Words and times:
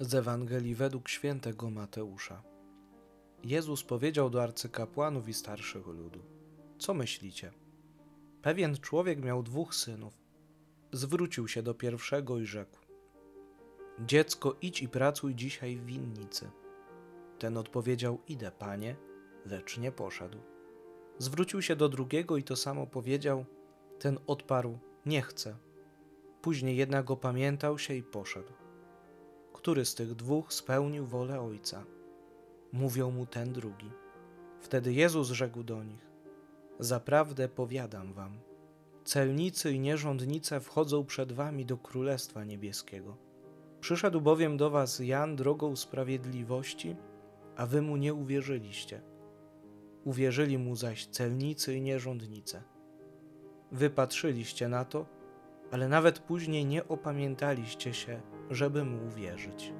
Z 0.00 0.14
Ewangelii 0.14 0.74
według 0.74 1.08
świętego 1.08 1.70
Mateusza. 1.70 2.42
Jezus 3.44 3.82
powiedział 3.82 4.30
do 4.30 4.42
arcykapłanów 4.42 5.28
i 5.28 5.34
starszych 5.34 5.86
ludu: 5.86 6.20
Co 6.78 6.94
myślicie? 6.94 7.52
Pewien 8.42 8.76
człowiek 8.76 9.24
miał 9.24 9.42
dwóch 9.42 9.74
synów. 9.74 10.14
Zwrócił 10.92 11.48
się 11.48 11.62
do 11.62 11.74
pierwszego 11.74 12.38
i 12.38 12.46
rzekł: 12.46 12.78
Dziecko, 14.00 14.56
idź 14.62 14.82
i 14.82 14.88
pracuj 14.88 15.34
dzisiaj 15.34 15.76
w 15.76 15.86
winnicy. 15.86 16.50
Ten 17.38 17.56
odpowiedział: 17.56 18.18
Idę, 18.28 18.50
panie, 18.50 18.96
lecz 19.46 19.78
nie 19.78 19.92
poszedł. 19.92 20.38
Zwrócił 21.18 21.62
się 21.62 21.76
do 21.76 21.88
drugiego 21.88 22.36
i 22.36 22.42
to 22.42 22.56
samo 22.56 22.86
powiedział. 22.86 23.44
Ten 23.98 24.18
odparł: 24.26 24.78
Nie 25.06 25.22
chcę. 25.22 25.56
Później 26.42 26.76
jednak 26.76 27.10
opamiętał 27.10 27.78
się 27.78 27.94
i 27.94 28.02
poszedł 28.02 28.65
który 29.66 29.84
z 29.84 29.94
tych 29.94 30.14
dwóch 30.14 30.52
spełnił 30.52 31.06
wolę 31.06 31.40
Ojca? 31.40 31.84
Mówią 32.72 33.10
mu 33.10 33.26
ten 33.26 33.52
drugi. 33.52 33.90
Wtedy 34.60 34.92
Jezus 34.92 35.28
rzekł 35.30 35.62
do 35.62 35.84
nich: 35.84 36.06
Zaprawdę 36.78 37.48
powiadam 37.48 38.12
wam, 38.12 38.38
celnicy 39.04 39.72
i 39.72 39.80
nierządnice 39.80 40.60
wchodzą 40.60 41.04
przed 41.04 41.32
wami 41.32 41.66
do 41.66 41.76
Królestwa 41.76 42.44
Niebieskiego. 42.44 43.16
Przyszedł 43.80 44.20
bowiem 44.20 44.56
do 44.56 44.70
was 44.70 44.98
Jan 44.98 45.36
drogą 45.36 45.76
sprawiedliwości, 45.76 46.96
a 47.56 47.66
wy 47.66 47.82
mu 47.82 47.96
nie 47.96 48.14
uwierzyliście. 48.14 49.02
Uwierzyli 50.04 50.58
mu 50.58 50.76
zaś 50.76 51.06
celnicy 51.06 51.74
i 51.74 51.80
nierządnice. 51.80 52.62
Wy 53.72 53.90
patrzyliście 53.90 54.68
na 54.68 54.84
to, 54.84 55.06
ale 55.70 55.88
nawet 55.88 56.18
później 56.18 56.66
nie 56.66 56.88
opamiętaliście 56.88 57.94
się, 57.94 58.35
żeby 58.50 58.84
mu 58.84 59.06
uwierzyć. 59.06 59.72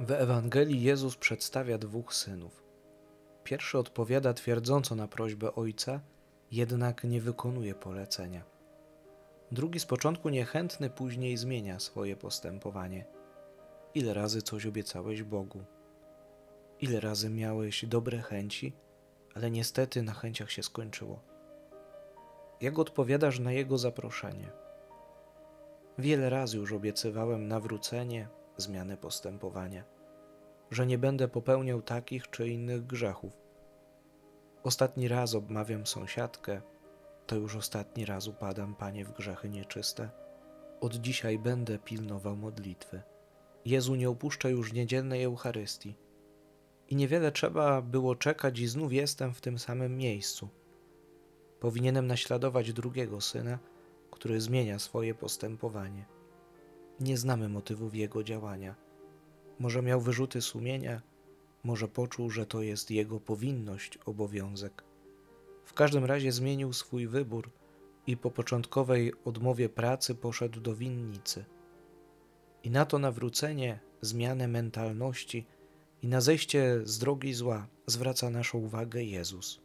W 0.00 0.10
Ewangelii 0.10 0.82
Jezus 0.82 1.16
przedstawia 1.16 1.78
dwóch 1.78 2.14
synów. 2.14 2.62
Pierwszy 3.44 3.78
odpowiada 3.78 4.34
twierdząco 4.34 4.94
na 4.94 5.08
prośbę 5.08 5.54
ojca, 5.54 6.00
jednak 6.50 7.04
nie 7.04 7.20
wykonuje 7.20 7.74
polecenia. 7.74 8.42
Drugi 9.52 9.80
z 9.80 9.86
początku 9.86 10.28
niechętny, 10.28 10.90
później 10.90 11.36
zmienia 11.36 11.80
swoje 11.80 12.16
postępowanie. 12.16 13.04
Ile 13.94 14.14
razy 14.14 14.42
coś 14.42 14.66
obiecałeś 14.66 15.22
Bogu? 15.22 15.64
Ile 16.82 17.00
razy 17.00 17.30
miałeś 17.30 17.84
dobre 17.84 18.18
chęci, 18.18 18.72
ale 19.34 19.50
niestety 19.50 20.02
na 20.02 20.12
chęciach 20.12 20.50
się 20.50 20.62
skończyło? 20.62 21.22
Jak 22.60 22.78
odpowiadasz 22.78 23.38
na 23.38 23.52
Jego 23.52 23.78
zaproszenie? 23.78 24.52
Wiele 25.98 26.30
razy 26.30 26.56
już 26.56 26.72
obiecywałem 26.72 27.48
nawrócenie, 27.48 28.28
zmianę 28.56 28.96
postępowania, 28.96 29.84
że 30.70 30.86
nie 30.86 30.98
będę 30.98 31.28
popełniał 31.28 31.82
takich 31.82 32.30
czy 32.30 32.48
innych 32.48 32.86
grzechów. 32.86 33.32
Ostatni 34.62 35.08
raz 35.08 35.34
obmawiam 35.34 35.86
sąsiadkę, 35.86 36.62
to 37.26 37.36
już 37.36 37.56
ostatni 37.56 38.04
raz 38.04 38.26
upadam, 38.26 38.74
panie, 38.74 39.04
w 39.04 39.12
grzechy 39.12 39.48
nieczyste. 39.48 40.10
Od 40.80 40.94
dzisiaj 40.94 41.38
będę 41.38 41.78
pilnował 41.78 42.36
modlitwy. 42.36 43.02
Jezu, 43.64 43.94
nie 43.94 44.10
opuszcza 44.10 44.48
już 44.48 44.72
niedzielnej 44.72 45.22
Eucharystii 45.22 45.96
i 46.92 46.96
niewiele 46.96 47.32
trzeba 47.32 47.82
było 47.82 48.16
czekać, 48.16 48.58
i 48.58 48.66
znów 48.66 48.92
jestem 48.92 49.34
w 49.34 49.40
tym 49.40 49.58
samym 49.58 49.96
miejscu. 49.96 50.48
Powinienem 51.60 52.06
naśladować 52.06 52.72
drugiego 52.72 53.20
syna, 53.20 53.58
który 54.10 54.40
zmienia 54.40 54.78
swoje 54.78 55.14
postępowanie. 55.14 56.04
Nie 57.00 57.16
znamy 57.16 57.48
motywów 57.48 57.94
jego 57.94 58.24
działania. 58.24 58.74
Może 59.58 59.82
miał 59.82 60.00
wyrzuty 60.00 60.42
sumienia, 60.42 61.02
może 61.64 61.88
poczuł, 61.88 62.30
że 62.30 62.46
to 62.46 62.62
jest 62.62 62.90
jego 62.90 63.20
powinność, 63.20 63.98
obowiązek. 64.06 64.84
W 65.64 65.74
każdym 65.74 66.04
razie 66.04 66.32
zmienił 66.32 66.72
swój 66.72 67.06
wybór 67.06 67.50
i 68.06 68.16
po 68.16 68.30
początkowej 68.30 69.12
odmowie 69.24 69.68
pracy 69.68 70.14
poszedł 70.14 70.60
do 70.60 70.76
winnicy. 70.76 71.44
I 72.62 72.70
na 72.70 72.84
to 72.84 72.98
nawrócenie, 72.98 73.80
zmianę 74.00 74.48
mentalności, 74.48 75.46
i 76.02 76.08
na 76.08 76.20
zejście 76.20 76.80
z 76.84 76.98
drogi 76.98 77.34
zła 77.34 77.66
zwraca 77.86 78.30
naszą 78.30 78.58
uwagę 78.58 79.04
Jezus. 79.04 79.60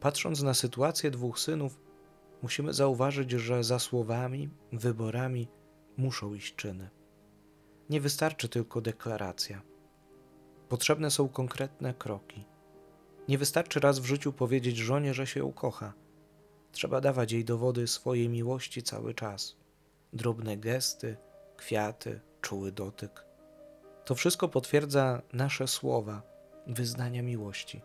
Patrząc 0.00 0.42
na 0.42 0.54
sytuację 0.54 1.10
dwóch 1.10 1.38
synów, 1.38 1.80
musimy 2.42 2.74
zauważyć, 2.74 3.30
że 3.30 3.64
za 3.64 3.78
słowami, 3.78 4.48
wyborami 4.72 5.48
muszą 5.96 6.34
iść 6.34 6.56
czyny. 6.56 6.90
Nie 7.90 8.00
wystarczy 8.00 8.48
tylko 8.48 8.80
deklaracja. 8.80 9.62
Potrzebne 10.68 11.10
są 11.10 11.28
konkretne 11.28 11.94
kroki. 11.94 12.44
Nie 13.28 13.38
wystarczy 13.38 13.80
raz 13.80 13.98
w 13.98 14.04
życiu 14.04 14.32
powiedzieć 14.32 14.76
żonie, 14.76 15.14
że 15.14 15.26
się 15.26 15.40
ją 15.40 15.52
kocha. 15.52 15.92
Trzeba 16.72 17.00
dawać 17.00 17.32
jej 17.32 17.44
dowody 17.44 17.86
swojej 17.86 18.28
miłości 18.28 18.82
cały 18.82 19.14
czas. 19.14 19.56
Drobne 20.12 20.56
gesty, 20.56 21.16
kwiaty, 21.56 22.20
czuły 22.40 22.72
dotyk. 22.72 23.25
To 24.06 24.14
wszystko 24.14 24.48
potwierdza 24.48 25.22
nasze 25.32 25.68
słowa 25.68 26.22
wyznania 26.66 27.22
miłości. 27.22 27.82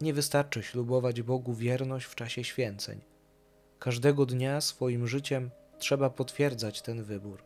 Nie 0.00 0.14
wystarczy 0.14 0.62
ślubować 0.62 1.22
Bogu 1.22 1.54
wierność 1.54 2.06
w 2.06 2.14
czasie 2.14 2.44
święceń. 2.44 3.00
Każdego 3.78 4.26
dnia 4.26 4.60
swoim 4.60 5.06
życiem 5.06 5.50
trzeba 5.78 6.10
potwierdzać 6.10 6.82
ten 6.82 7.02
wybór. 7.02 7.42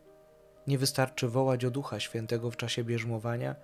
Nie 0.67 0.77
wystarczy 0.77 1.27
wołać 1.27 1.65
o 1.65 1.71
Ducha 1.71 1.99
Świętego 1.99 2.51
w 2.51 2.57
czasie 2.57 2.83
bierzmowania, 2.83 3.55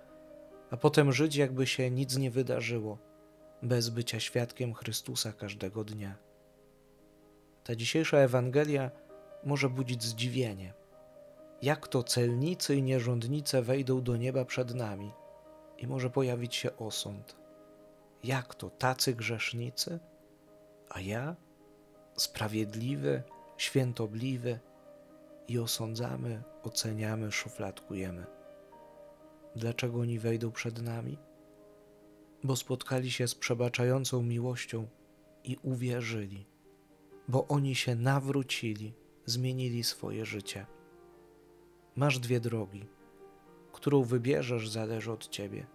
a 0.70 0.76
potem 0.76 1.12
żyć, 1.12 1.36
jakby 1.36 1.66
się 1.66 1.90
nic 1.90 2.16
nie 2.16 2.30
wydarzyło, 2.30 2.98
bez 3.62 3.88
bycia 3.88 4.20
świadkiem 4.20 4.74
Chrystusa 4.74 5.32
każdego 5.32 5.84
dnia. 5.84 6.14
Ta 7.64 7.76
dzisiejsza 7.76 8.18
Ewangelia 8.18 8.90
może 9.44 9.68
budzić 9.68 10.02
zdziwienie 10.02 10.83
jak 11.64 11.88
to 11.88 12.02
celnicy 12.02 12.76
i 12.76 12.82
nierządnice 12.82 13.62
wejdą 13.62 14.02
do 14.02 14.16
nieba 14.16 14.44
przed 14.44 14.74
nami 14.74 15.12
i 15.78 15.86
może 15.86 16.10
pojawić 16.10 16.54
się 16.54 16.76
osąd. 16.76 17.36
Jak 18.24 18.54
to 18.54 18.70
tacy 18.70 19.14
grzesznicy, 19.14 19.98
a 20.90 21.00
ja 21.00 21.36
sprawiedliwy, 22.16 23.22
świętobliwy 23.56 24.58
i 25.48 25.58
osądzamy, 25.58 26.42
oceniamy, 26.62 27.32
szufladkujemy. 27.32 28.26
Dlaczego 29.56 30.00
oni 30.00 30.18
wejdą 30.18 30.52
przed 30.52 30.82
nami? 30.82 31.18
Bo 32.42 32.56
spotkali 32.56 33.10
się 33.10 33.28
z 33.28 33.34
przebaczającą 33.34 34.22
miłością 34.22 34.86
i 35.44 35.56
uwierzyli, 35.62 36.46
bo 37.28 37.48
oni 37.48 37.74
się 37.74 37.94
nawrócili, 37.94 38.94
zmienili 39.26 39.84
swoje 39.84 40.26
życie. 40.26 40.66
Masz 41.96 42.18
dwie 42.18 42.40
drogi. 42.40 42.86
Którą 43.72 44.02
wybierzesz, 44.02 44.68
zależy 44.68 45.12
od 45.12 45.28
ciebie. 45.28 45.66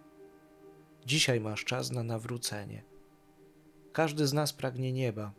Dzisiaj 1.06 1.40
masz 1.40 1.64
czas 1.64 1.90
na 1.90 2.02
nawrócenie. 2.02 2.82
Każdy 3.92 4.26
z 4.26 4.32
nas 4.32 4.52
pragnie 4.52 4.92
nieba, 4.92 5.32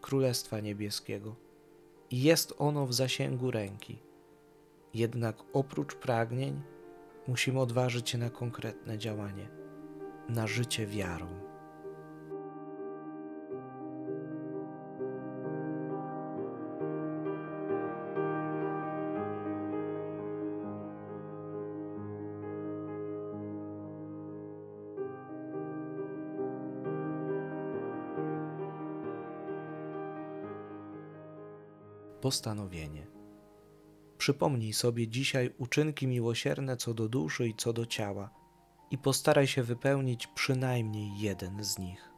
Królestwa 0.00 0.60
Niebieskiego 0.60 1.36
i 2.10 2.22
jest 2.22 2.54
ono 2.58 2.86
w 2.86 2.94
zasięgu 2.94 3.50
ręki. 3.50 3.98
Jednak 4.94 5.36
oprócz 5.52 5.94
pragnień 5.94 6.62
musimy 7.28 7.60
odważyć 7.60 8.10
się 8.10 8.18
na 8.18 8.30
konkretne 8.30 8.98
działanie, 8.98 9.48
na 10.28 10.46
życie 10.46 10.86
wiarą. 10.86 11.51
Postanowienie. 32.22 33.06
Przypomnij 34.18 34.72
sobie 34.72 35.08
dzisiaj 35.08 35.54
uczynki 35.58 36.06
miłosierne 36.06 36.76
co 36.76 36.94
do 36.94 37.08
duszy 37.08 37.48
i 37.48 37.54
co 37.54 37.72
do 37.72 37.86
ciała 37.86 38.30
i 38.90 38.98
postaraj 38.98 39.46
się 39.46 39.62
wypełnić 39.62 40.26
przynajmniej 40.26 41.20
jeden 41.20 41.64
z 41.64 41.78
nich. 41.78 42.11